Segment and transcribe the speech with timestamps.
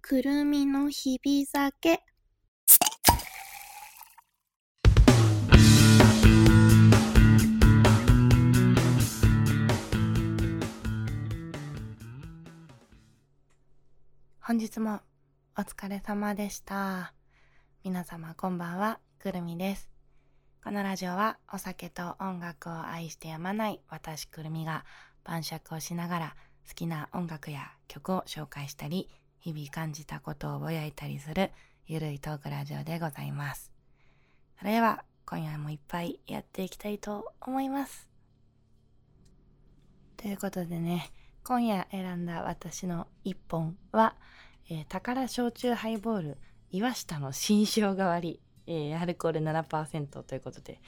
[0.00, 2.00] くるみのひび酒
[14.40, 15.00] 本日も
[15.58, 17.12] お疲れ様でした。
[17.82, 19.90] 皆様こんばんはくるみです。
[20.62, 24.84] このラジオはお酒と音楽を愛してやまない私くるみが
[25.24, 26.36] 晩酌をしながら
[26.68, 31.50] 好きな音楽や曲を紹介したり日々感じたことをぼやいたりする
[31.86, 33.70] ゆるいトークラジオでございます。
[34.58, 38.08] それでは今夜もいっぱいやっていきたいと思います。
[40.16, 41.10] ということでね
[41.44, 44.16] 今夜選んだ私の一本は、
[44.68, 46.38] えー、宝焼酎ハイボール
[46.72, 50.80] 岩下の新生姜割りえー、アルコール7%ということで、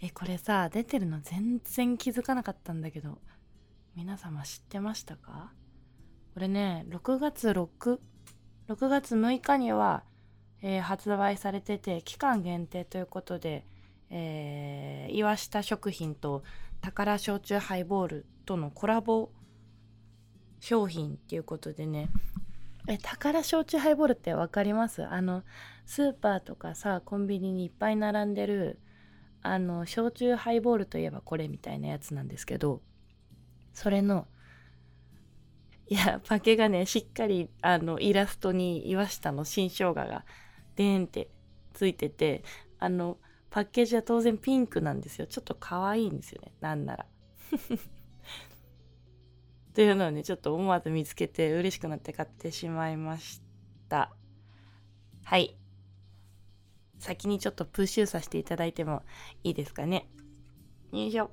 [0.00, 3.18] えー、これさ出てるの全然気づかなかったんだけど
[3.98, 5.50] 皆様知ってましたか？
[6.32, 7.98] これね6月66
[8.88, 10.04] 月6日には、
[10.62, 13.66] えー、発売されてて期間限定ということで、
[14.10, 16.44] えー、岩下食品と
[16.80, 19.30] 宝焼酎ハイボールとのコラボ
[20.60, 22.08] 商品っていうことでね。
[22.86, 25.04] え宝焼酎ハイボールって分かります？
[25.04, 25.42] あの
[25.86, 28.78] スーパーとかさコンビニにいっぱい並んでる
[29.42, 32.80] あの焼酎ハイボールといえばこれみたいなやつなんですけど。
[33.78, 34.26] それの
[35.86, 40.24] いやパケがねしっかりあのイラストに岩下の新生姜が
[40.74, 41.28] デーンって
[41.74, 42.42] ついてて
[42.80, 43.18] あの
[43.50, 45.28] パッケージは当然ピンクなんですよ。
[45.28, 46.52] ちょっと可愛いんですよね。
[46.60, 47.06] なんなら。
[49.70, 53.40] っていうのをねちょっと思わず見つけて嬉しくなって買ってしまいまし
[53.88, 54.12] た。
[55.22, 55.56] はい。
[56.98, 59.04] 先にちょっとプッシュさせていただいても
[59.44, 60.10] いいですかね。
[60.90, 61.30] よいしょ。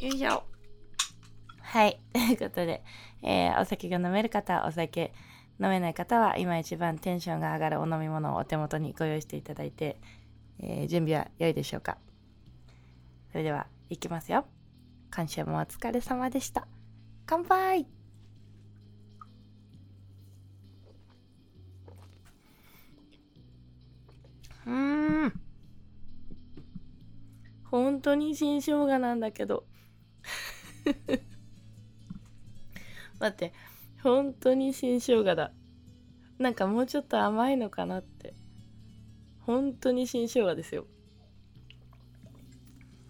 [0.00, 0.44] よいしょ
[1.60, 2.82] はい ということで、
[3.22, 5.12] えー、お酒が飲める方お酒
[5.60, 10.00] 飲めない方は今一番テンションが上がるお飲み物をお手元にご用意していただいて、
[10.58, 11.98] えー、準備は良いでしょうか
[13.30, 14.46] それではいきますよ
[15.14, 16.66] 今週もお疲れ様でした。
[17.26, 17.86] 乾杯
[24.66, 25.32] うん。
[27.64, 29.64] 本当に新生姜なんだけど。
[33.18, 33.52] 待って、
[34.02, 35.52] 本当に新生姜だ。
[36.38, 38.34] なんかもうちょっと甘いのかなって。
[39.40, 40.86] 本当に新生姜ですよ。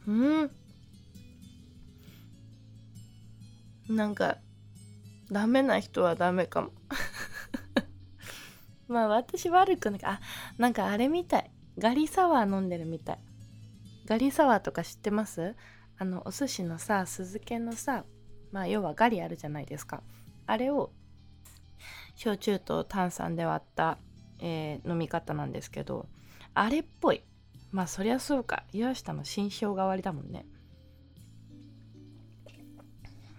[0.06, 0.50] うん。
[3.88, 4.38] なんか
[5.30, 6.70] ダメな人はダメかも
[8.88, 10.20] まあ私悪くないあ
[10.58, 13.18] なんかあれみたいガリサワー飲んでるみたい
[14.06, 15.54] ガリサワーとか知ってます？
[16.00, 18.04] あのお寿司のさ酢漬けのさ
[18.52, 20.02] まあ要はガリあるじゃないですか。
[20.46, 20.90] あれを
[22.16, 23.98] 焼酎と炭酸で割った、
[24.38, 26.06] えー、飲み方なんですけど
[26.54, 27.22] あれっぽい。
[27.70, 28.64] まあそりゃそうか。
[28.72, 30.46] 岩下の新生姜割りだもんね。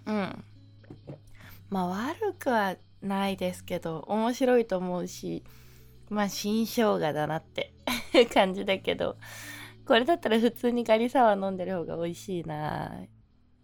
[0.05, 0.43] うん。
[1.71, 5.43] まあ悪くはないですけど面白いと思うし
[6.11, 7.73] まあ新生姜だなって
[8.31, 9.17] 感じだけど。
[9.91, 12.93] これだったら普通にガリサワー飲んでる方が美味しいな。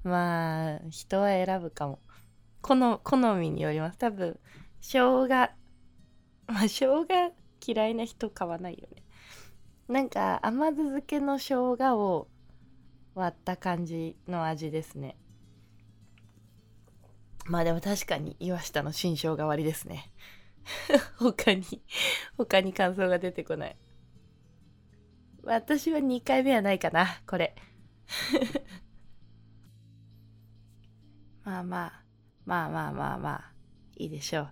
[0.04, 2.00] まあ人は選ぶかも。
[2.60, 3.98] この好みによります。
[3.98, 4.38] 多分
[4.82, 5.50] 生姜ま
[6.48, 7.06] あ生姜
[7.66, 9.04] 嫌いな人買わないよね。
[9.88, 12.28] なんか甘酢漬けの生姜を
[13.16, 15.16] 割った感じの味ですね。
[17.46, 20.12] まあでも確かに岩下の新生姜割りですね。
[21.20, 21.64] 他に、
[22.38, 23.78] 他に感想が出てこない。
[25.48, 27.56] 私は2回目はないかな、これ。
[31.46, 32.04] まあまあ、
[32.46, 33.54] まあまあまあまあ、
[33.96, 34.50] いいでしょう。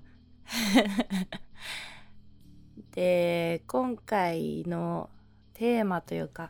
[2.96, 5.10] で、今回の
[5.54, 6.50] テーマというか、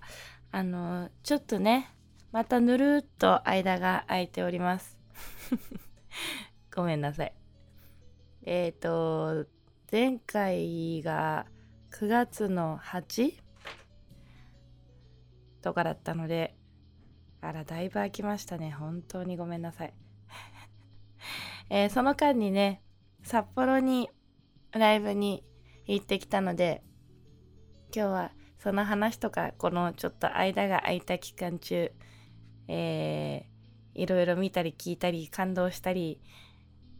[0.51, 1.91] あの、ちょっとね、
[2.31, 4.99] またぬるっと間が空いております。
[6.71, 7.33] ごめんなさい。
[8.43, 9.49] えっ、ー、と、
[9.91, 11.47] 前回が
[11.89, 13.44] 9月の 8?
[15.65, 16.55] とかだったので、
[17.41, 18.69] あら、だいぶ空きましたね。
[18.69, 19.93] 本当にごめんなさい。
[21.71, 22.83] えー、その間にね、
[23.23, 24.11] 札幌に
[24.73, 25.43] ライブに
[25.87, 26.83] 行ってきたので、
[27.95, 31.91] 今日はその話とか、このちょっと間が空いた期間中、
[32.67, 36.21] えー、いろいろ見たり聞いたり感動したり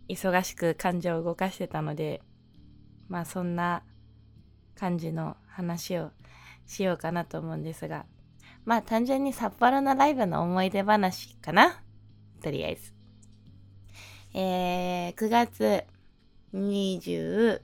[0.10, 2.22] 忙しく感情を動かしてたので
[3.10, 3.84] まあそんな
[4.76, 6.12] 感じの話を
[6.68, 8.06] しようかなと思うんですが
[8.66, 11.82] まあ単純に札幌のライブの思い出話かな
[12.42, 12.94] とりあえず。
[14.34, 15.84] えー、9月
[16.54, 17.62] 24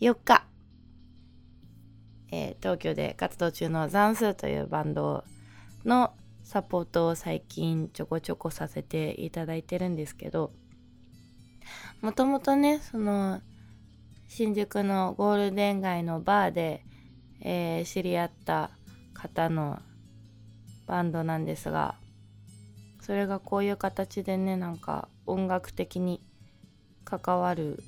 [0.00, 0.44] 日、
[2.30, 5.24] えー、東京で活動中の残数というバンド
[5.84, 6.12] の
[6.42, 10.52] サポートを最近ちょこちょこさせていただいてるんですけど、
[12.02, 13.40] もともとね、その、
[14.28, 16.84] 新宿のゴールデン街のバーで、
[17.40, 18.70] えー、知り合った
[19.14, 19.80] 方の
[20.86, 21.94] バンドなんですが、
[23.00, 26.20] それがこういう形でね、なんか音楽的に
[27.04, 27.82] 関わる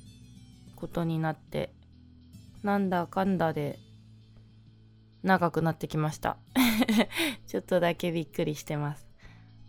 [0.75, 1.71] ことになって、
[2.63, 3.77] なんだかんだで
[5.23, 6.37] 長くなってきました。
[7.47, 9.07] ちょっとだけびっくりしてます。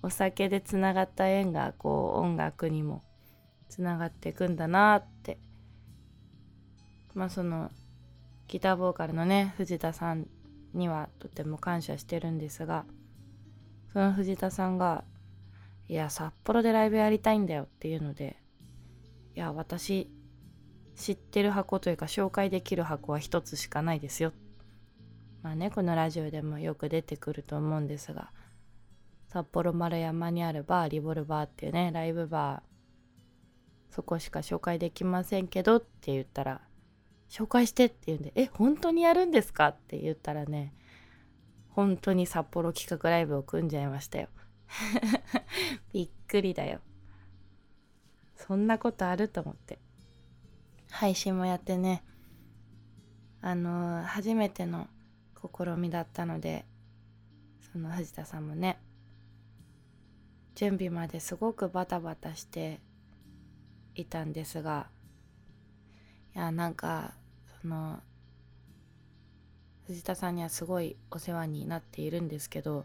[0.02, 3.02] お酒でつながった縁がこう音楽にも
[3.68, 5.38] つながっていくんだなって。
[7.14, 7.70] まあその
[8.46, 10.28] ギターボーカルのね藤田さん
[10.74, 12.84] にはとても感謝してるんですが
[13.92, 15.04] その藤田さんが
[15.88, 18.36] 「いや札幌でライブやりたいんだよ」っていうので
[19.34, 20.10] 「いや私
[20.94, 24.32] 知ってる箱というか紹介できる箱は一つしかないですよ」
[25.42, 28.32] まあねこのラジオでもよく出てくると思うんですが
[29.28, 36.60] 札幌丸山にあるバーリボルバーっていうねライブバーそこしか紹介できませんけどって言ったら
[37.28, 39.68] 紹介してって言うんでえ本当にやるんですか？
[39.68, 40.74] って言ったらね
[41.70, 44.28] 本当に札幌企画ライブを組んじゃいましたよ
[45.92, 46.80] びっくりだよ。
[48.36, 49.78] そんなことあると思って。
[50.90, 52.02] 配信もやってね
[53.40, 54.88] あのー、初めての
[55.36, 56.64] 試みだったので
[57.72, 58.80] その藤田さんもね
[60.54, 62.80] 準備まですごくバタバタして
[63.94, 64.88] いたんですが
[66.34, 67.14] いやなんか
[67.60, 68.00] その
[69.86, 72.84] 藤田さんにはすごいお世話になっているんですけど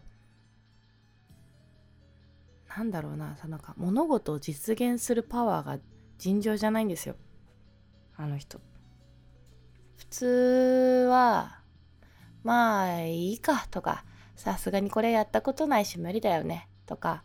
[2.76, 5.78] なんだろうなそのか物事を実現するパワーが
[6.18, 7.16] 尋常じゃないんですよ。
[8.16, 8.60] あの人。
[9.96, 11.60] 普通は
[12.42, 14.04] まあいいかとか
[14.36, 17.24] さすがにこれやったことないし無理だよねとか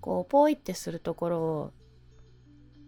[0.00, 1.72] こうポイってするところを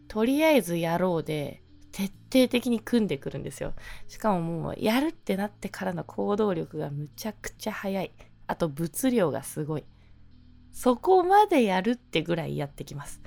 [0.08, 1.62] とりあえずやろうで
[1.96, 3.72] 徹底的に組んでくるんですよ。
[4.06, 8.12] しかももうやるってなってからの行動力がむちゃくちゃ速い。
[8.46, 9.84] あと物量がすごい。
[10.72, 13.22] そこまでやるってぐらいやってきます。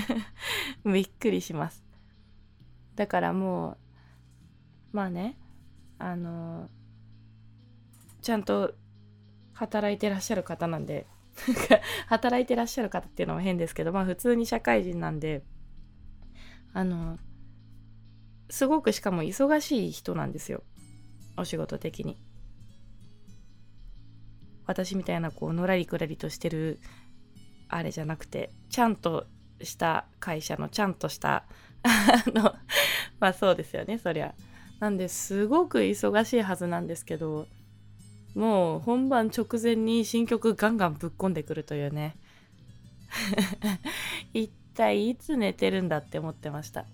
[0.84, 1.82] びっくりします。
[2.94, 3.76] だからもう
[4.92, 5.38] まあね
[5.98, 6.68] あの
[8.20, 8.74] ちゃんと
[9.54, 11.06] 働いてらっしゃる方なんで
[12.06, 15.42] 働いてらっしゃる方っていうのは変ですけどまあ普通に社会人なんで
[16.74, 17.18] あの
[18.50, 20.62] すごくしかも忙しい人なんですよ。
[21.36, 22.18] お仕事的に。
[24.66, 26.78] 私みたいなこうのらりくらりとしてる
[27.68, 29.26] あれじゃなくてちゃんと
[29.62, 31.44] した会社のちゃんとした
[31.82, 32.54] あの
[33.18, 34.34] まあそうですよねそりゃ。
[34.78, 37.48] なんですごく忙しいはずなんですけど
[38.34, 42.16] もう本番直前に新曲ガンガンぶっ込んでくるというね。
[44.34, 46.86] 一体いつ寝てるんだって思ってました。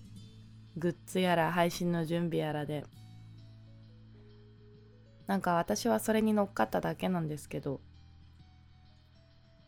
[0.77, 2.85] グッズやら配信の準備やらで。
[5.27, 7.81] なんか私はそれに乗っかっただけなんですけど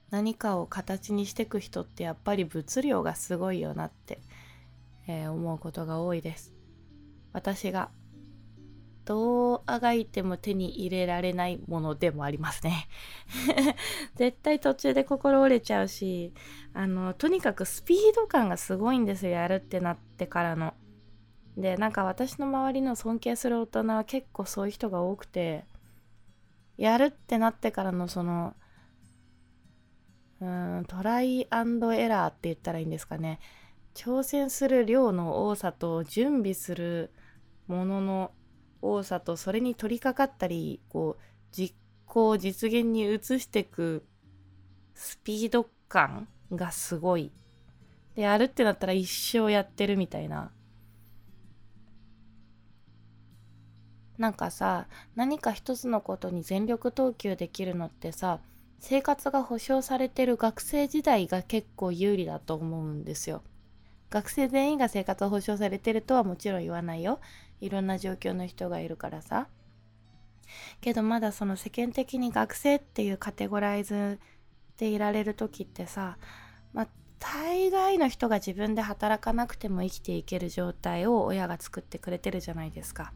[0.09, 4.21] 何かを形にしてく人ってやっぱり物量がすごいよなって、
[5.07, 6.53] えー、思うことが多いです。
[7.33, 7.89] 私が
[9.03, 12.87] どうあがいても手に入れられないものでもありますね。
[14.15, 16.33] 絶対途中で心折れちゃうし
[16.73, 20.73] あのとにかくスピード感がすごいんですよやるってなってからの。
[21.57, 25.65] でなんか私の周りの尊敬する大人は結構そういう人が多くて
[26.77, 28.53] やるってなってからのその
[30.39, 33.39] うんトライアンドエラーって言ったらいいんですかね
[33.95, 37.11] 挑戦する量の多さと準備する
[37.65, 38.31] ものの
[38.83, 41.21] 多さとそれに取り掛かったりこう
[41.51, 44.05] 実行実現に移していく
[44.93, 47.31] スピード感がすごい。
[48.15, 50.51] でやるってなったら一生やってるみたいな。
[54.17, 58.39] なんかさ何か一つのことに全力投球できるのってさ
[58.79, 63.41] 生活が保障されてる学生時代が結構有利だと思うんですよ。
[64.09, 67.19] 学生全員が生活を保障されてるとはもちろん言わないよ。
[67.59, 69.47] いろんな状況の人がいるからさ
[70.79, 74.19] けどまだその世間的に学生っていうカテゴライズ
[74.77, 76.17] でいられる時ってさ
[76.73, 76.87] まあ
[77.19, 83.11] 大概の人が自分で働かなくても生きていける状態を親が作ってくれてるじゃないですか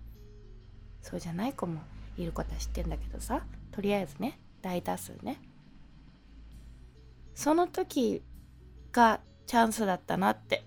[1.01, 1.81] そうじゃない子も
[2.17, 5.41] いることは知ってんだけどさとりあえずね大多数ね
[7.34, 8.22] その時
[8.91, 10.63] がチャンスだったなって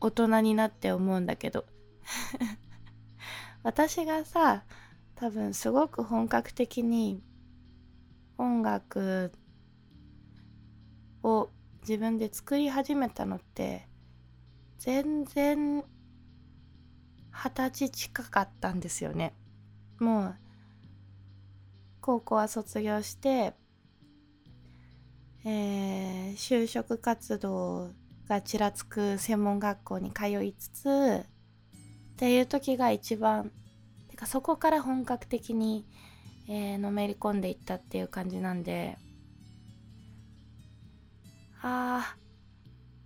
[0.00, 1.64] 大人になって思うんだけど
[3.62, 4.64] 私がさ
[5.14, 7.22] 多分すごく本格的に
[8.38, 9.32] 音楽
[11.22, 11.50] を
[11.80, 13.88] 自分で作り始めたのって
[14.78, 15.84] 全然
[17.32, 19.34] 二十歳近かったんですよね。
[19.98, 20.36] もう
[22.00, 23.54] 高校は卒業して
[25.48, 27.92] えー、就職活動
[28.28, 33.52] がちらつく専門学校に通いつつっていう時が一番
[34.08, 35.86] てかそこから本格的に、
[36.48, 38.98] えー、のめり込んでいったっていう感じなんで
[41.62, 42.16] あ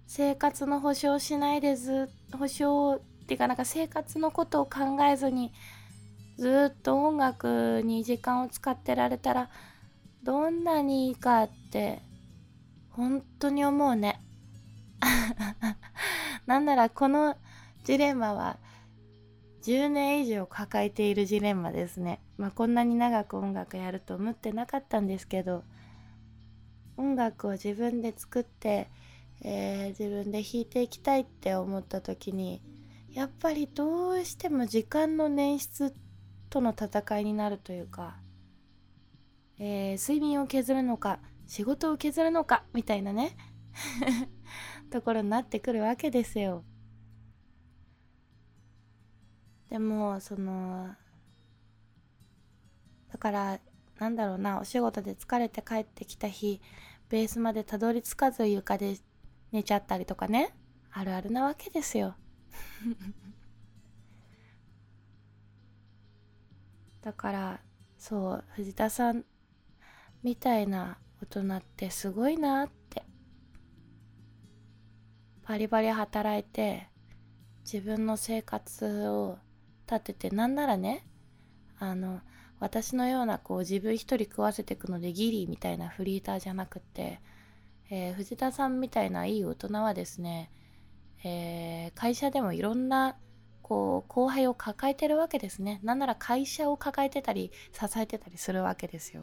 [0.07, 5.53] 生活の保障しないでず保障っていうかなんか生活のことを考えずに
[6.41, 9.51] ずっと音楽に時間を使ってられたら
[10.23, 12.01] どんなにいいかって
[12.89, 14.23] 本当に思うね
[16.47, 17.37] なんならこの
[17.85, 18.57] ジレンマは
[19.65, 22.21] 10年以上抱えているジレンマですね。
[22.39, 25.63] まあこんなに長く音楽やると思ってなかったんですけど
[26.97, 28.89] 音楽を自分で作って、
[29.43, 32.63] えー、自分で弾いていきたいって思った時に
[33.13, 36.10] やっぱりどうしても時間の捻出って
[36.51, 38.17] との戦いになるというか、
[39.59, 43.37] えー、睡眠を削るのか仕事を削るのかみたいなね
[44.91, 46.65] ところになってくるわけですよ。
[49.69, 50.95] でもその
[53.13, 53.61] だから
[53.99, 56.61] なんだろうなお仕事で疲れて帰ってきた日
[57.09, 58.97] ベースまでたどり着かず床で
[59.53, 60.55] 寝ちゃったりとかね
[60.91, 62.17] あるあるなわけですよ。
[67.03, 67.61] だから
[67.99, 69.25] そう藤田さん
[70.23, 72.81] みたいな大人ってすごいなって。
[75.47, 76.87] バリバリ働いて
[77.65, 79.39] 自分の生活を
[79.91, 81.05] 立ててなんならね
[81.79, 82.21] あの
[82.61, 87.21] 私のようなこう自分一人食わせていくのでギリみたいなフリーターじゃなくて、
[87.91, 90.51] えー、藤田さんみたいないい大人はですね、
[91.25, 93.17] えー、会社でもいろんな
[93.71, 95.79] こう後輩を抱えてるわけですね。
[95.85, 99.23] なんなら会社を抱えてたり支えてたりするわけですよ。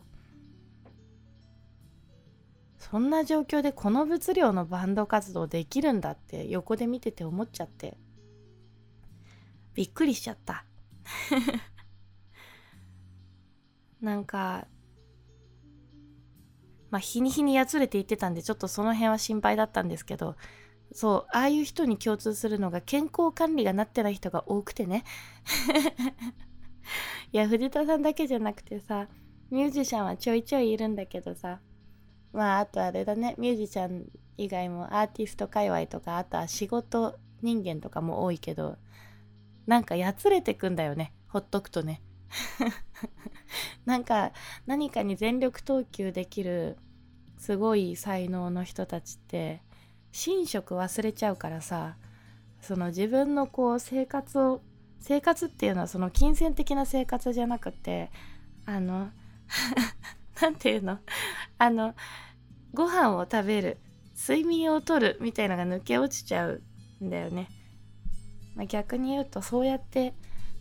[2.77, 7.97] そんな状況でこの物量のバンド活動できるんだって横で見てて思っちゃって。
[9.73, 10.63] びっくりしちゃった。
[13.99, 14.65] なんか
[16.89, 20.37] まあ日に日にやつれて言ってたんでちょっとその辺は心配だったんですけど
[20.91, 25.03] そうああいう人に共通するのが健康管理がなってない人が多くてね。
[27.33, 29.09] いや藤田さんだけじゃなくてさ
[29.51, 31.59] ミュージシャンはちょいちょいいるんだけどさ。
[32.33, 38.77] まああとあれだねミュージシャン以外もアーティスト界隈とかあとは仕事人間とかも多いけど
[39.65, 42.01] なんかやつれてくんだよねほっとくとね。
[43.85, 44.33] なんか
[44.65, 46.77] 何かに全力投球できる
[47.37, 49.61] すごい才能の人たちって
[50.13, 51.95] 寝食忘れちゃうからさ
[52.61, 54.61] その自分のこう生活を
[54.99, 58.11] 生活っていうのはその金銭的な生活じゃなくて
[58.65, 59.09] あの
[60.41, 60.99] 何て言うの？
[61.57, 61.95] あの
[62.73, 63.77] ご飯を食べる
[64.17, 66.61] 睡眠をとるみたいのが抜け落ちちゃう
[67.01, 67.47] んだよね、
[68.55, 70.13] まあ、逆に言うとそうやって、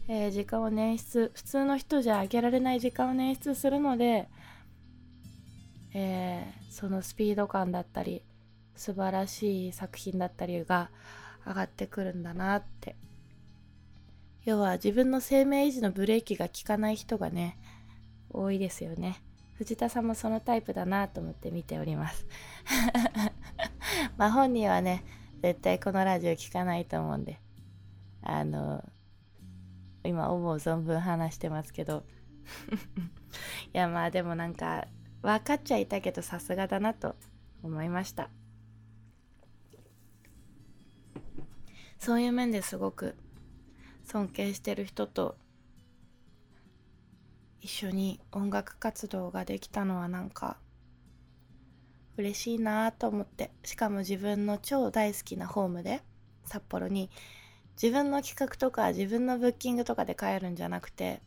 [0.08, 4.28] えー、時間を捻出普通の人じゃあげられない時間を捻出するので、
[5.94, 8.22] えー、そのスピード感だったり
[8.76, 10.90] 素晴らしい作品だったりが
[11.46, 12.96] 上がってくるんだなって。
[14.44, 17.58] 要は自分の生命維持のブレーキが効かない人がね
[18.30, 19.20] 多いですよね。
[19.54, 22.26] 藤田さんもそのタイプだなと思って見ております。
[24.16, 25.04] まあ本人はね
[25.42, 27.40] 絶対このラジオ聞かないと思うんで
[28.22, 28.84] あの
[30.04, 32.04] 今思う存分話してますけど。
[33.74, 34.86] いやまあでもなんか
[35.22, 37.16] 分かっちゃいたけどさすがだなと
[37.64, 38.30] 思いました。
[41.98, 43.16] そういう面ですごく
[44.04, 45.36] 尊敬してる人と
[47.60, 50.58] 一緒に音楽活動ができたのはなんか
[52.16, 53.50] 嬉しいなと思って。
[53.64, 56.02] しかも自分の超大好きなホームで
[56.44, 57.10] 札幌に
[57.80, 61.20] 自分の企画とか自分のブッキングとかで帰るんじゃなくて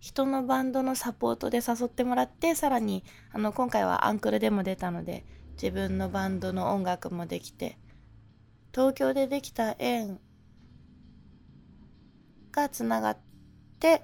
[0.00, 5.24] 人のバンドのサポートで誘ってもらってさらにあの今回はアンクルでも出たので
[5.54, 7.78] 自分のバンドの音楽もできて
[8.74, 10.18] 東京でできた縁
[12.50, 13.18] がつながっ
[13.78, 14.02] て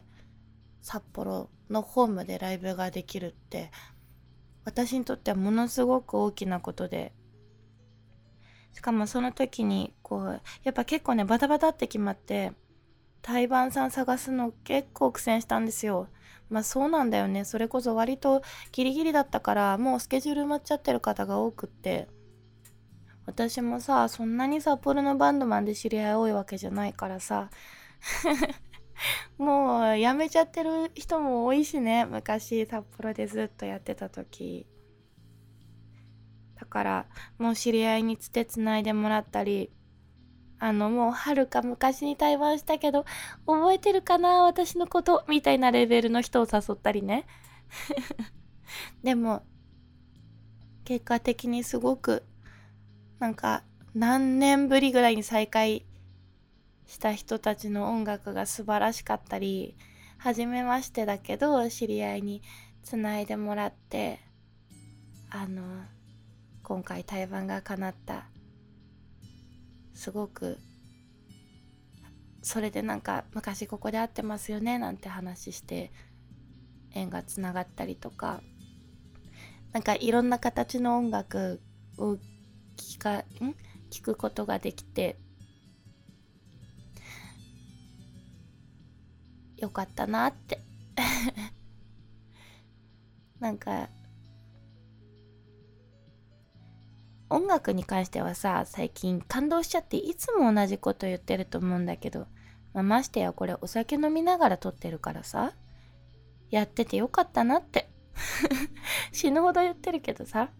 [0.80, 3.72] 札幌のホームでライブができるって
[4.64, 7.12] 私にとってはものすごく大きなことで。
[8.72, 12.52] しかもその時にこうやっぱ結構ねバタバタって決まって
[13.22, 16.06] 対バンさん探すの結構苦戦したんですよ。
[16.48, 17.44] まあそうなんだよね。
[17.44, 22.06] それこそ割とギリギリだったからもうスケジュール埋まっちゃってる方が多くって。
[23.30, 27.50] 私もさそんなに札幌のバンドマンで知り合い多いわけじゃないからさ。
[29.38, 34.66] もう辞めちゃってる人も多いしね昔札幌でずっとやってた時。
[36.58, 37.06] だから
[37.38, 39.70] もう知り合いにつてつないでもらったり
[40.58, 43.06] あのもうはるか昔に対話したけど
[43.46, 47.26] 覚えてるかな私のことみたいなレベルの人を誘ったりね。
[49.02, 49.42] でも
[50.84, 52.24] 結果的にすごく
[53.20, 53.62] なんか
[53.94, 55.84] 何年ぶりぐらいに再会
[56.86, 59.76] した人たちの音楽が素晴らしかったり
[60.18, 62.42] 初めましてだけど知り合いに
[62.82, 64.20] つないでもらって
[65.30, 65.62] あの
[66.62, 68.24] 今回対バンが叶った。
[69.92, 70.56] すごく
[72.42, 75.92] それでなんか昔ここで会ってますよねなんて話して
[76.94, 78.40] 縁がつながったりとか。
[79.72, 81.60] なんかいろんな形の音楽
[81.96, 82.16] を
[82.80, 83.24] 聞かん？
[83.90, 85.16] 聞くことができて
[89.56, 90.60] よかったなって。
[93.38, 93.88] なんか
[97.30, 102.26] 音楽に関してはさ最近感動しちゃっていつも同じこと言ってると思うんだけど、
[102.74, 105.54] まあ、ましてやこれお酒飲みながら撮ってるからさ
[106.50, 107.88] やっててよかったなって。
[109.12, 110.50] 死ぬほど言ってるけどさ。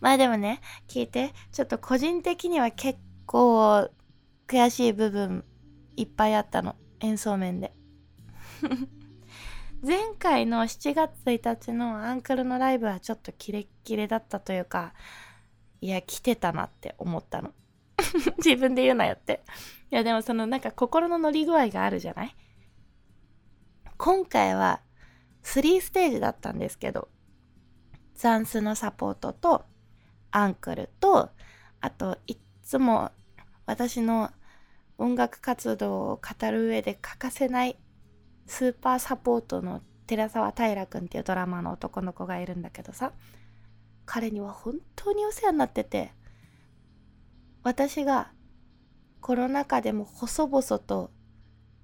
[0.00, 1.32] まあでもね聞いて。
[1.52, 3.90] ちょっと個人的には結構
[4.46, 5.44] 悔しい部分
[5.96, 6.76] いっぱいあったの。
[7.00, 7.72] 演奏面で。
[9.84, 14.94] 前回の7月1日のアンクルのライブはちょっとキレッキレだったというか
[15.80, 17.52] いや来てたなって思ったの。
[18.38, 19.42] 自分で言うなよって。
[19.90, 22.36] いやでもそのなんか心の乗り具合があるじゃない？
[23.98, 24.80] 今回は
[25.42, 27.08] 3ステージだったんですけど
[28.14, 29.64] ザンスのサポートと
[30.32, 31.30] アンクルと
[31.80, 33.10] あといっつも
[33.66, 34.30] 私の
[34.98, 37.76] 音楽活動を語る上で欠かせない
[38.46, 43.12] スーパーサポートの寺澤平君っていうドラマの男の子がいるんだけどさ
[44.04, 46.12] 彼には本当にお世話になってて
[47.62, 48.32] 私が
[49.20, 51.10] コロナ禍でも細々と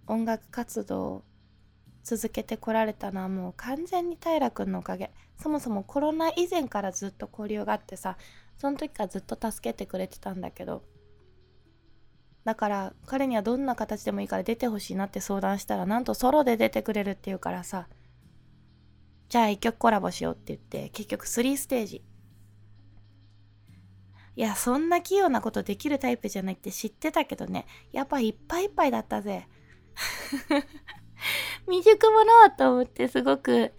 [0.07, 1.25] 音楽活動を
[2.09, 5.11] 続けてこられたのはもう完全に平君のおかげ。
[5.37, 8.16] そもそもコロナ以前からずっと交流があってさ
[8.57, 10.83] その時からずっと助けてくれてたんだけど。
[12.44, 17.88] だから彼にはどんな形でもいいから出てほしいなって相談したらなんとソロで出てくれるって言うからさ。
[19.29, 22.03] じゃあ一曲コラボしようって言って結局3ステージ。
[24.35, 27.66] いやそんな器用なことできるタイプじゃないって知ってたけどね。
[27.92, 29.47] やっぱいっぱいいっぱいだったぜ。
[31.67, 33.73] 未熟者と思ってすごく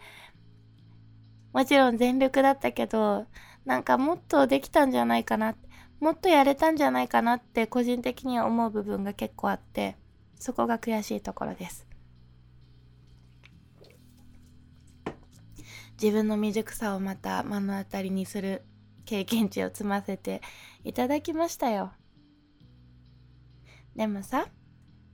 [1.54, 3.26] もちろん全力だったけど
[3.66, 5.56] なんかもっとできたんじゃないかな
[6.00, 9.98] もっとやれたんじゃないかなって個人的には思う部分が結構あって
[10.40, 11.86] そこが悔しいところです。
[16.02, 18.64] 自分の未熟さをまた目の当たりにする
[19.04, 20.42] 経験値を積ませて
[20.86, 21.92] いただきましたよ。
[23.98, 24.48] でもさ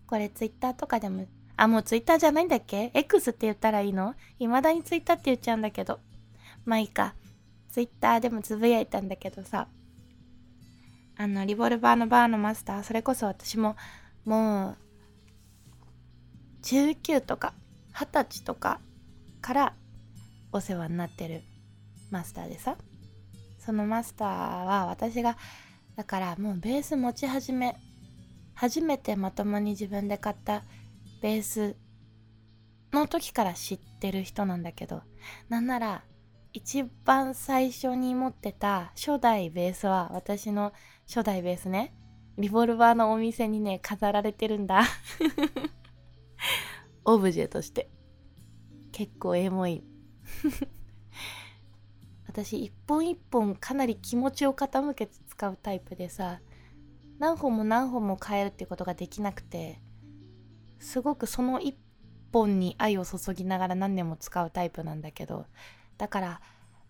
[0.06, 1.26] これツイッターとかでも
[1.58, 4.16] あもうツイッターじゃないんだっけ ?X って言ったらいいの？
[4.40, 6.00] 未だにツイッターって言っちゃうんだけど。
[6.66, 7.16] まあいいか。
[7.70, 9.68] ツイッターでもつぶやいたんだけどさ。
[11.18, 13.78] あのリボルバーのバーのマスターそれこそ私も
[14.26, 14.78] もう
[16.64, 17.54] 19とか
[17.94, 18.82] 20歳とか
[19.40, 19.74] から
[20.52, 21.42] お世話になってる
[22.12, 22.76] マスターでさ。
[23.66, 25.38] そのマスターは私が
[25.96, 27.76] だからもうベース持ち始め
[28.54, 30.62] 初めてまともに自分で買った
[31.26, 31.76] ベース
[32.94, 35.02] の時から知ってる人なんだけど
[35.50, 36.04] なんなら
[36.54, 40.72] 一番最初に持ってた初代ベースは私の
[41.08, 41.96] 初代ベースね。
[42.38, 44.84] リボルバーのお店にね飾られてるんだ。
[47.06, 47.90] オブジェとして。
[48.92, 49.84] 結構エモい。
[52.30, 56.40] 私一本一本かなり気持ちを傾けて使うタイプでさ
[57.18, 59.82] 何本も何本も変えるってことができなくて
[60.86, 61.76] すごくその一
[62.32, 65.48] 本に愛を注ぎながら何年も使うタイプなんだけど
[65.98, 66.42] だから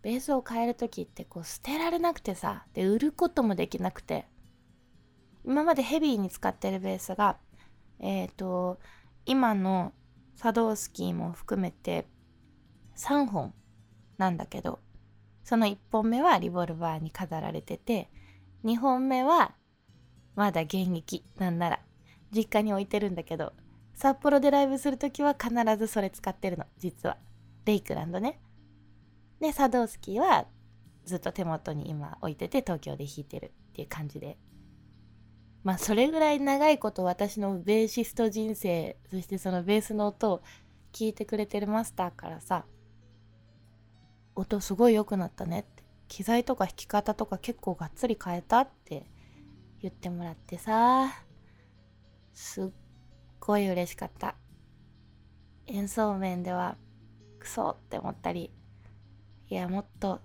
[0.01, 4.25] ベースを変える時ってこう捨てられなくてさで売ることもできなくて
[5.45, 7.37] 今までヘビーに使ってるベースが
[7.99, 8.79] えっ、ー、と
[9.25, 9.93] 今の
[10.35, 12.05] サドースキーも含めて
[12.97, 13.53] 3本
[14.17, 14.79] なんだけど
[15.45, 18.09] その1本目はリボルバーに飾られてて
[18.65, 19.53] 2本目は
[20.35, 21.79] まだ現役なんなら
[22.31, 23.53] 実家に置いてるんだけど
[23.95, 26.65] 札幌でライブする時は必ずそれ使ってるの。
[26.77, 27.17] 実は。
[27.65, 28.39] レイクランドね。
[29.39, 30.45] でサドースキーは
[31.05, 34.37] ずっと手元に今置いてて東京で弾いてるっていう感じで。
[35.63, 40.43] まあそれぐらい長いこと私のベーシスト人生そしてそのベースの音を
[40.93, 42.65] 聞いてくれてるマスターからさ
[44.35, 45.83] 音すごい良くなったねって。
[46.07, 49.07] 機材とか弾き方とか結構がっつり変えたって
[49.81, 51.11] 言ってもらってさ
[52.33, 52.69] すっ
[53.39, 54.35] ごい嬉しかった。
[55.67, 56.77] 演奏面では
[57.39, 58.51] クソって思ったり
[59.49, 60.21] いやもっと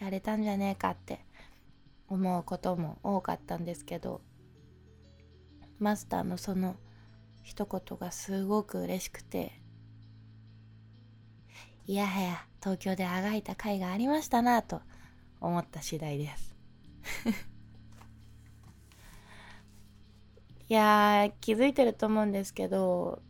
[0.00, 1.20] やれたんじゃねえかって
[2.08, 4.20] 思うことも多かったんですけど
[5.78, 6.76] マスターのその
[7.42, 9.60] 一言がすごく嬉しくて
[11.86, 14.82] いやはや東京であがいた甲斐がありましたなと
[15.40, 16.54] 思った次第です。
[20.68, 23.22] いやー気づいてると思うんですけど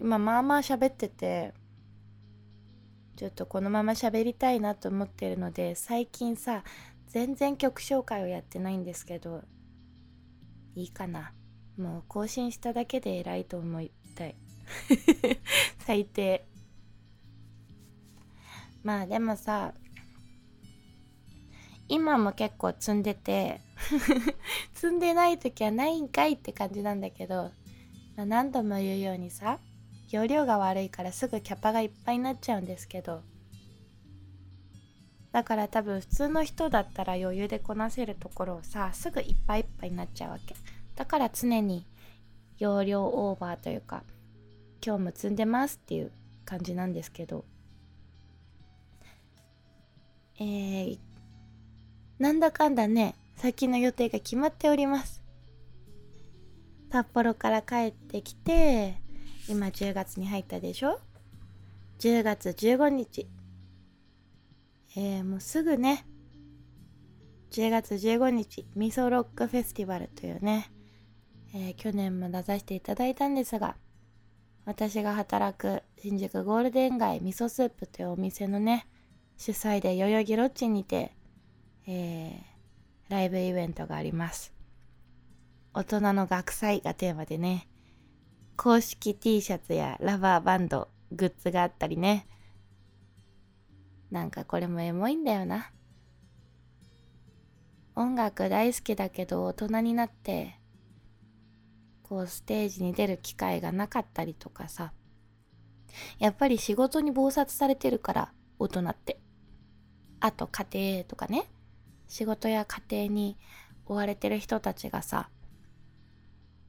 [0.00, 1.52] 今まあまあ喋ってて
[3.16, 6.62] ちょっとこのまま喋りたいなと思ってるので最近さ
[7.08, 9.42] 全然曲紹介をやってないんですけど
[10.74, 11.32] いいかな。
[11.78, 14.36] もう更新しただけで偉いと思いたい。
[15.80, 16.46] 最低。
[18.82, 19.72] まあでもさ
[21.88, 23.60] 今も結構積んでて
[24.74, 27.50] 積んでない時はないんかいって感じなんだけど、
[28.16, 29.60] まあ、何度も言うようにさ
[30.10, 33.22] 容量が悪いからすぐキャパがいっぱいになっちゃうんですけど
[35.36, 40.54] だから多分普通の人だったら余裕でこなせるところをさすぐいっぱいいっぱいになっちゃうわけ。
[40.94, 41.86] だから常に
[42.58, 44.02] 容量オーバーというか
[44.82, 46.12] 今日も積んでますっていう
[46.46, 47.44] 感じなんですけど。
[50.38, 50.98] えー、
[52.18, 55.22] なんだかんだね、先の予定が決まっております。
[56.90, 59.00] 札幌から帰ってきて、
[59.48, 61.00] 今10月に入ったでしょ
[61.98, 63.28] ?10 月15日。
[64.96, 66.06] えー、もうすぐね、
[67.50, 70.70] 10月15日、ミソロックフェスティバルというね、
[71.54, 73.76] えー、去年も出させていただいたんですが、
[74.64, 78.86] 私が働く新宿ゴールデン街味噌スープというお店のね、
[79.38, 81.15] 主催で代々木ロッジにて、
[81.88, 84.52] えー、ライブイベントがあります。
[85.72, 87.68] 大人の学祭がテーマでね、
[88.56, 92.26] 公式 T シャツやラバーバンド、グッズがあったりね。
[94.10, 95.70] なんかこれもエモいんだよな。
[97.94, 100.58] 音楽大好きだけど大人になって、
[102.02, 104.92] こうステージに出る機会がなかったりとかさ。
[106.18, 109.20] やっぱり仕事に忙殺されてるから大人って。
[110.18, 111.48] あと家庭とかね
[112.08, 113.36] 仕事や家庭に
[113.86, 115.28] 追われてる人たちがさ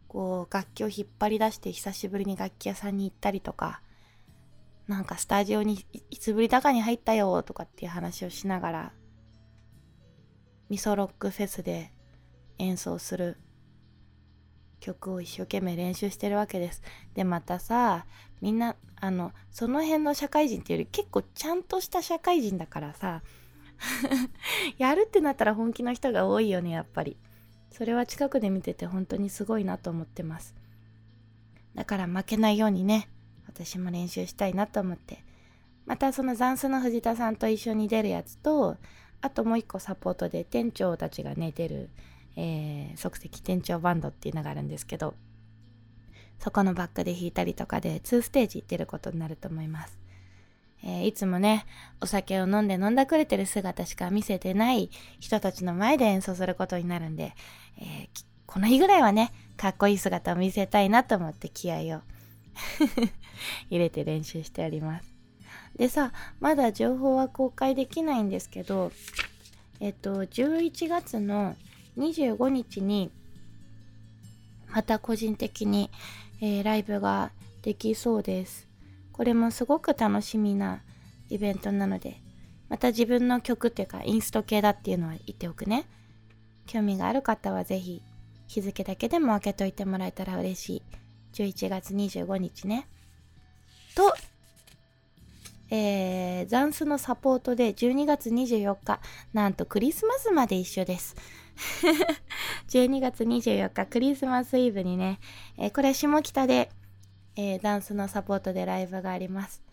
[0.07, 3.81] こう楽器を引っ張り出して久しぶりに楽器屋さんに行ったりとか
[4.87, 8.93] なんかスタジオにいつぶりだかに入ったよとかっていう話をしながら
[10.69, 11.91] ミソロックフェスで
[12.57, 13.37] 演奏する
[14.79, 16.81] 曲を一生懸命練習してるわけです。
[17.13, 18.05] でまたさ
[18.41, 23.21] みんなあのその辺の社会人っていうより結構ちゃんとした社会人だからさ
[24.77, 27.17] やるってなったら本気の人が多いよねやっぱり。
[27.71, 30.55] それは近くで見てて本当にすごいなと思ってます。
[31.75, 33.07] だから負けないようにね
[33.45, 35.23] 私も練習したいなと思って。
[35.85, 38.75] またその残数の藤田さんと一緒に出るやつと
[39.21, 41.89] あともう一個サポートで店長たちがね出る、
[42.35, 45.15] えー、即席店長バンドっていうのがあるんですけど
[46.39, 49.97] そこのバックで弾いたりとかで2ステージ出ることになると思います。
[50.83, 51.65] えー、いつもね、
[52.01, 57.33] お酒を飲んで飲んだくれてる姿しか見せてない人たちの前で演奏することになるんで、
[57.77, 62.01] えー、この日ぐらいはね、かっこいい姿を見せたいなと思って気合を
[63.69, 65.13] 入れて練習しております。
[65.75, 68.91] でさ、まだ情報は公開できないんですけど、
[69.79, 71.55] えっと、11月の
[71.97, 73.11] 25日に、
[74.69, 75.91] また個人的に、
[76.41, 78.66] えー、ライブができそうです。
[79.17, 80.83] これもすごく楽しみな
[81.29, 82.21] イベントなので、
[82.69, 85.85] また自分の曲っていうかインスト系だっていうのは言っておくね。
[86.67, 88.03] 興味がある方はぜひ
[88.47, 90.83] 日付だけでも開けといてもらえたら嬉しい。
[91.33, 92.87] 11月25日ね。
[93.95, 94.13] と、
[95.71, 98.99] えー、ザンスのサポートで12月24日、
[99.33, 101.15] なんとクリスマスまで一緒です。
[102.69, 105.19] 12月24日クリスマスイブにね、
[105.57, 106.69] えー、これ下北で
[107.37, 109.67] えー、ダンスのサポートでライブがあります。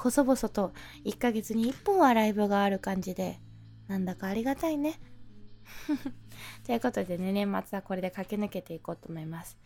[0.00, 0.72] 細々と
[1.04, 3.38] 1ヶ月に1本はライブがある感じで
[3.86, 4.98] なんだかありがたいね
[6.64, 9.58] ということでね年末はこれで駆け抜けていこうと思います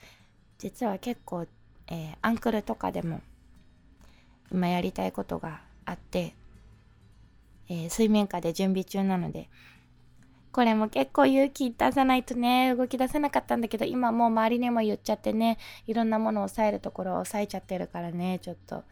[0.58, 1.46] 実は結構、
[1.86, 3.20] えー、アンクルとかでも
[4.50, 6.34] 今やりたいことがあって、
[7.68, 9.48] えー、水面下で準備中なので
[10.54, 18.84] これも結構勇気出さないとね、動き出せなかったんだけど、今もう周りにも言っちゃってね、いろんなものを抑えるところを抑えちゃってるからね、ちょっと、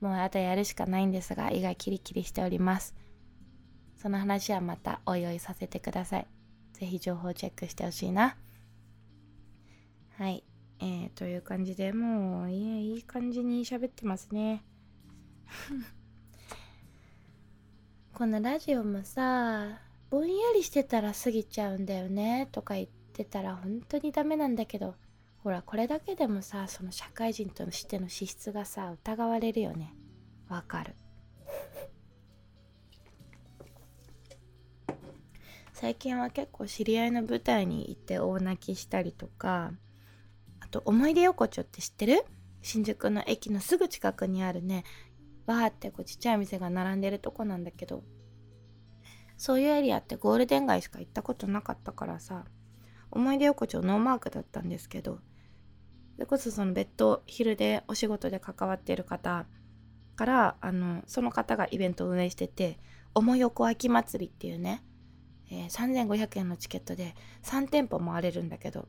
[0.00, 2.94] もうあとやるしかないんですが、胃がキリキリしております。
[3.98, 6.26] その話はまたおいおいさせてください。
[6.72, 8.38] ぜひ情報チェックしてほしいな。
[10.16, 10.42] はい。
[10.80, 14.64] えー、という感じでもういいいい感じに喋ってますね。
[18.14, 19.82] このラジオもさ、
[20.14, 24.94] ぼんやりしてたら過ぎちゃうんだよねとか言ってたら本当にダメなんだけど
[25.42, 29.92] ほらこれだけでもさその社会人としての資質がさ疑われるよね。
[30.48, 30.94] わかる。
[35.72, 39.72] 最近は結構知り合いの舞台に行って大泣きしたりとか
[40.60, 42.24] あと思い出横丁って知ってる？
[42.62, 44.84] 新宿の駅のすぐ近くにあるね
[45.46, 48.04] わーってこうちっちゃい店が並んでるとこなんだけど
[49.36, 52.44] そういうエリアってゴールデン街しか行ったことなかったからさ
[53.10, 55.18] 思い出横丁ノーマークだったんですけど
[56.14, 59.46] それこそその別途昼でお仕事で関わってる方
[60.16, 62.78] からあのその方がイベントを運営してて
[63.14, 64.84] 「思い横秋祭り」っていうね、
[65.50, 68.86] えー、3500円のチケットで3店舗回れるんだけど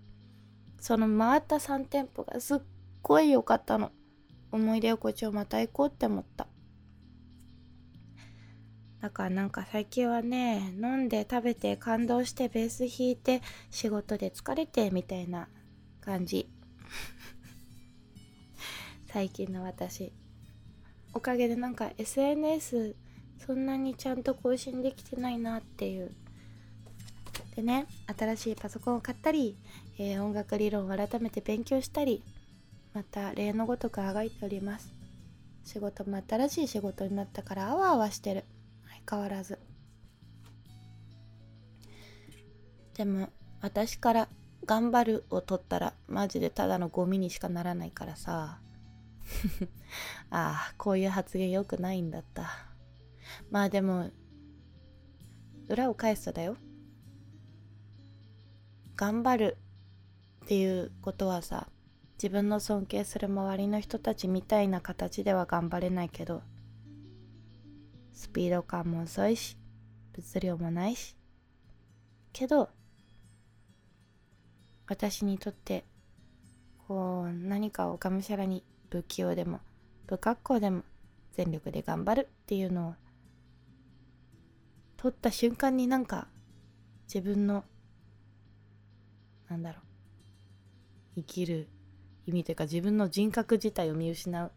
[0.80, 2.60] その回った3店舗がすっ
[3.02, 3.92] ごい良かったの。
[4.52, 6.48] 思い出横丁また行こうって思った。
[9.06, 15.48] だからなんか最近はね飲んで食べて感動してベース弾いて仕事で疲れてみたいな
[16.02, 16.50] 感じ。
[19.06, 20.12] 最近の私。
[21.14, 22.96] おかげでなんか SNS
[23.46, 26.12] そんなにちゃんと更新できてないなっていう。
[27.56, 29.56] でね新しいパソコンを買ったり、
[30.00, 32.24] えー、音楽理論を改めて勉強したり
[32.96, 34.96] また例のごとくあがいております。
[35.64, 38.46] 仕事も新しい仕事になったからあわあわしてる。
[39.10, 39.60] 変わらず。
[42.96, 43.30] でも
[43.62, 44.30] 私から
[44.66, 48.60] 「頑張る」を取ったらマジでただのゴミにしかならないからさ。
[50.30, 52.50] ああこういう発言良くないんだった。
[53.50, 54.12] まあでも
[55.68, 56.58] 裏を返すとだよ。
[58.96, 59.58] 頑張る
[60.46, 61.68] っていうことはさ
[62.14, 66.44] 自分の尊敬する周りの人たちみたいな形では頑張れないけど
[68.16, 69.58] スピード感も遅いし
[70.14, 71.16] 物量もないし。
[72.34, 72.70] けど
[74.88, 75.86] 私にとって
[76.88, 79.60] こう何かをがむしゃらに不器用でも
[80.08, 80.84] 不格好でも
[81.34, 82.96] 全力で頑張るっていうのを
[84.98, 86.28] 取った瞬間になんか
[87.08, 87.64] 自分の
[89.50, 89.82] なんだろう
[91.18, 91.68] 生きる
[92.26, 94.52] 意味というか自分の人格自体を見失う。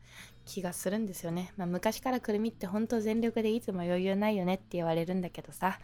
[0.49, 1.53] 気がするんですよね。
[1.57, 5.79] まあ、昔からくるみってほんと全力でいつも余裕ないよねって言われるんだけどさ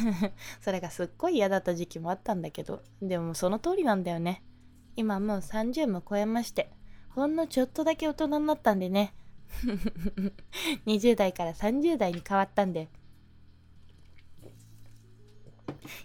[0.62, 4.42] それがすっごい嫌だった時期もあったんだけどでもその通りなんだよね。
[4.96, 6.70] 今もう30も超えまして
[7.10, 9.14] ほんのちょっとだけ大人になったんでね
[10.86, 12.88] 20代から30代に変わったんで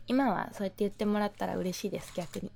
[0.07, 2.51] 今はそうやって言ってもらったら嬉しいです逆に。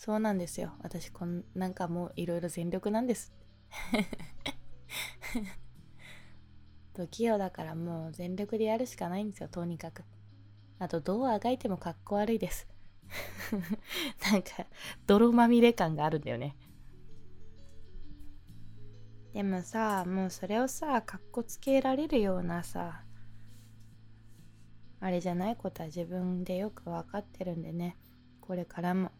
[0.00, 0.72] そうなんですよ。
[0.82, 3.34] 私こん、なんかもういろいろ全力なんです。
[6.96, 10.02] 不器用だからもう全力でやるしかないんですよ、とにかく。
[10.78, 12.66] あと、どうあがいてもかっこ悪いです。
[14.32, 14.66] なんか、
[15.06, 16.56] 泥まみれ感があるんだよね。
[19.34, 23.04] でもさ、もうそれをさ、かっこつけられるようなさ、
[25.00, 25.56] あれじゃない？
[25.56, 27.96] ことは自分でよくわかってるんでね、
[28.40, 29.10] これからも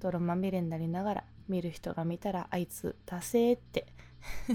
[0.00, 3.86] 泥まみれになりながら見る人が見たらあいつダセーって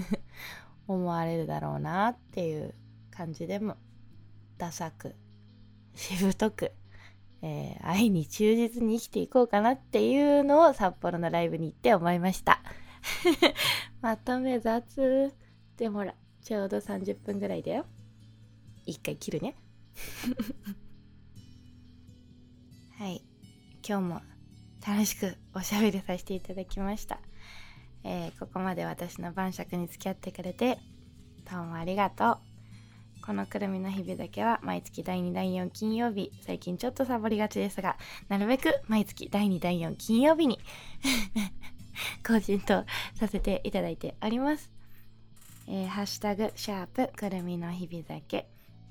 [0.86, 2.74] 思われるだろうなっていう
[3.10, 3.76] 感じでも
[4.58, 5.14] ダサく
[5.94, 6.72] しぶとく、
[7.42, 12.60] えー、愛に忠実に生きていこうかなっていうのを札幌のライブに行って思いました。
[14.00, 15.32] まとめ雑
[15.76, 17.86] でもほらちょうど30分ぐらいだよ。
[18.86, 19.54] 一回切るね。
[22.98, 23.22] はい。
[23.86, 24.22] 今日も
[24.86, 27.18] 楽しくおしゃべりさせていただきました、
[28.04, 30.78] えー、ここまで私の晩酌に付き合ってくれて
[31.50, 32.38] どうもありがとう。
[33.24, 37.96] このくるみの日々だけは毎月第2第4金曜日最近ちょっとサボりがちですが
[38.28, 40.58] なるべく毎月第2第4金曜日に
[42.26, 44.70] 更新とさせていただいております。
[45.66, 48.46] えー、ハッシュタグ、シャープ、くるみの日々酒、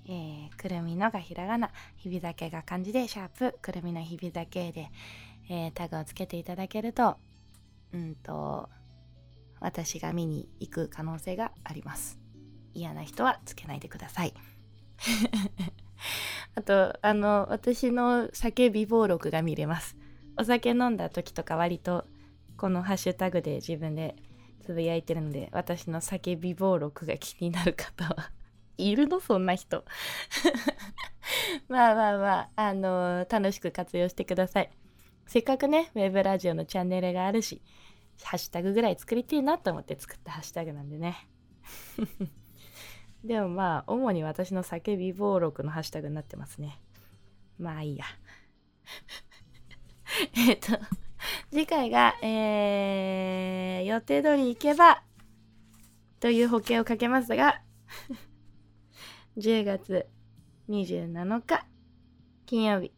[0.05, 4.89] えー、くるみのがひらがな、日々酒が漢字で、シャープ、くるみの日々酒で、
[5.49, 7.17] えー、タグをつけていただけると、
[7.93, 8.69] うんと、
[9.59, 12.19] 私が見に行く可能性があります。
[12.73, 14.33] 嫌な人はつけないでください。
[16.55, 19.95] あと、あの、私の酒美貌録が見れます。
[20.37, 22.05] お酒飲んだ時とか割と、
[22.57, 24.15] このハッシュタグで自分で
[24.65, 28.31] つぶやいてるので、私の酒美貌録が気になる方は
[28.77, 29.19] いるの？
[29.19, 29.85] そんな人。
[31.67, 34.71] まあまあまあ、あのー、楽しく活用してください。
[35.27, 37.61] せっかくね、ウェブラジオのチャンネルがあるし、
[38.21, 41.27] ハッシュタグぐらい作りてえなと思って作ったハッシュタグなんでね。
[43.23, 46.79] でもまあ、主に私の酒美貌録のハッシュタグになってますね。
[47.57, 48.05] まあいいや。
[50.49, 50.67] えっと、
[51.49, 55.03] 次回が、えー、予定通り行けば、
[56.19, 57.61] という保険をかけますが、
[59.37, 60.07] 10月
[60.69, 61.65] 27日、
[62.45, 62.93] 金曜日、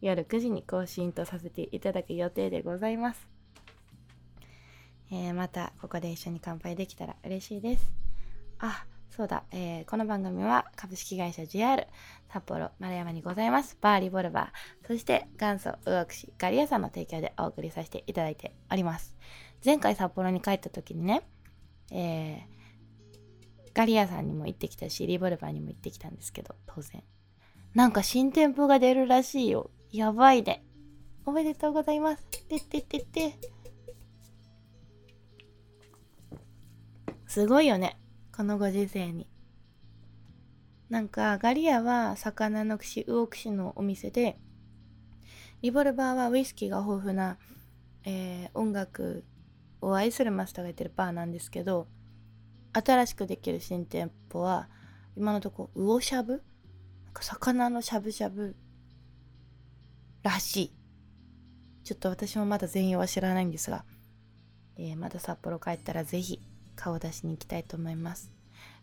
[0.00, 3.28] 夜9時に更新とさせていただく予定でございます。
[5.12, 7.92] えー、また、ここで一緒に乾杯できたら嬉しいです。
[8.58, 11.86] あ、そうだ、えー、この番組は株式会社 JR
[12.32, 13.76] 札幌丸山にございます。
[13.80, 19.16] バーリボルバーそして元祖魚串ガリアさんの提供でお送りさせていただいております。
[19.64, 21.22] 前回札幌に帰った時にね、
[21.90, 27.02] えー、ガリアさんにも行ってきたしリボルバーにも行ってきたんですけど当然。
[27.74, 29.70] なんか新店舗が出るらしいよ。
[29.92, 30.62] やばいね
[31.26, 32.24] おめでとうございます。
[32.48, 33.34] てっててて。
[37.26, 37.98] すごいよね。
[38.34, 39.28] このご時世に。
[40.88, 44.38] なんかガリアは魚の串魚串のお店で
[45.62, 47.38] リボルバーはウイスキーが豊富な、
[48.04, 49.24] えー、音楽
[49.80, 51.86] を愛するマスターがやってるバーなんですけど
[52.72, 54.68] 新しくできる新店舗は
[55.16, 56.32] 今のとこ魚しゃぶ
[57.04, 58.56] なんか魚のしゃぶしゃぶ
[60.22, 60.72] らしい
[61.84, 63.84] ちょっと私もまだ全容は知らないんですが、
[64.76, 66.40] えー、まだ札幌帰ったらぜひ
[66.76, 68.30] 顔出しに行きたいと思います。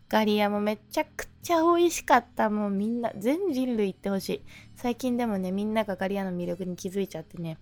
[0.08, 2.48] ガリアもめちゃくちゃ美味しかった。
[2.48, 4.42] もうみんな、全人類行ってほしい。
[4.74, 7.58] 最近でもね、みんながガリアの魅力に気づいちゃってね、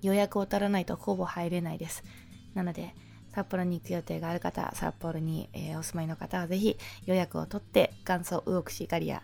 [0.00, 2.02] 予約を取らないとほぼ入れないです。
[2.54, 2.94] なので、
[3.34, 9.22] 札幌に行く予定がある方、札幌に、えー、お住まいの方はぜひ予約を取って、元祖魚串ガリア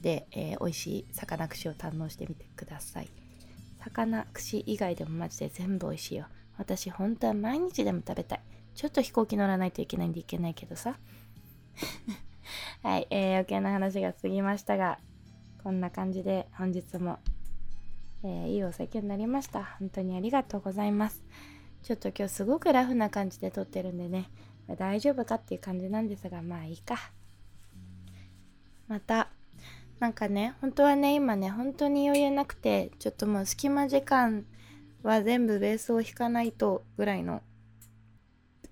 [0.00, 3.08] で、えー、美味しい魚串を堪能してみてください。
[3.80, 6.26] 魚串以外でもマジで全部美味しいよ。
[6.58, 8.40] 私本当は毎日でも食べたい。
[8.74, 10.98] ちょっと飛行機乗らないといけないんでいけないけどさ。
[12.82, 14.98] はい、えー、余計な話が過ぎましたが、
[15.62, 17.18] こんな感じで本日も、
[18.22, 19.64] えー、いいお酒になりました。
[19.78, 21.22] 本当にありがとうございます。
[21.82, 24.30] ちょっと今日すごくラフな感じで撮ってるんでね、
[24.78, 26.96] 大丈夫かっていう感じなんですが、まあいいか。
[28.88, 29.30] また、
[30.00, 34.46] なんかね、本当はね、今ね、本当に余裕なくて、ちょっともう隙間時間
[35.02, 37.42] は全部ベースを弾かないとぐらいの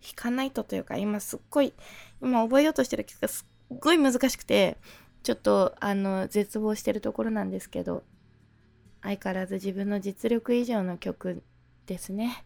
[0.00, 1.74] 弾かないとというか、今すっごい、
[2.22, 4.78] 今覚えようとしてる曲がすっごい難しくて、
[5.22, 8.04] ちょっとあの、絶望してるところなんですけど、
[9.02, 11.42] 相変わらず自分の実力以上の曲
[11.84, 12.42] ですね。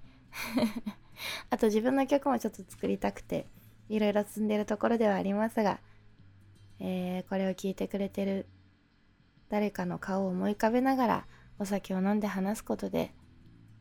[1.51, 3.47] あと自分の曲もちょっと作りたくて、
[3.89, 5.79] いろいろ進んでるところではありますが、
[6.81, 8.47] えー、これを聞いてくれてる
[9.53, 11.27] 誰かの顔を思い浮かべながら
[11.59, 13.13] お酒を飲んで話すことで、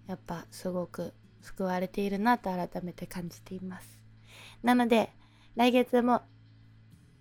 [0.06, 3.88] やっぱすごく救われているなと改めて感じています。
[4.64, 5.14] なので、
[5.56, 6.24] 来月も、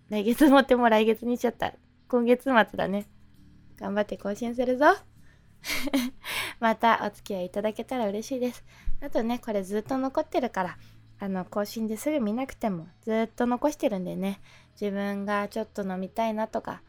[0.09, 1.73] 来月もっても来月にしちゃった。
[2.09, 3.05] 今月末だね。
[3.77, 4.87] 頑張って更新するぞ。
[6.59, 8.65] またお付き合いいただけたら嬉しいです。
[8.99, 10.77] あとね、これずっと残ってるから、
[11.19, 14.41] あの、更新ですぐ見なくてもずっと残してるんでね、
[14.73, 16.81] 自分がちょっと飲みたいなとか、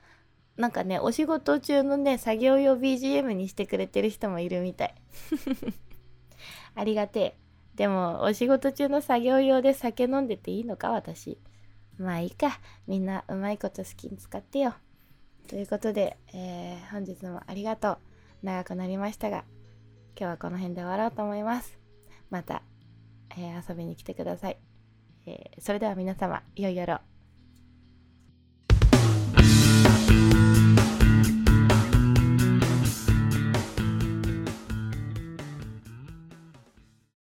[0.56, 4.94] なんかね、お仕事中のね、作業用 BGM にしてくれてる人もいるみたい。
[6.74, 7.34] ありがてえ。
[7.74, 11.38] でも、お仕事中の作業用で酒飲んでていいのか、私。
[11.98, 12.60] まあいいか。
[12.86, 14.74] みんなうまいこと好きに使ってよ。
[15.48, 17.98] ということで、えー、本日もありがとう。
[18.42, 19.44] 長くなりましたが、
[20.18, 21.78] 今日はこの辺で終わろうと思います。
[22.28, 22.62] また、
[23.36, 24.58] えー、遊びに来てください。
[25.26, 27.11] えー、それでは皆様、良い夜を。